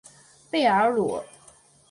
[0.49, 1.23] 贝尔卢。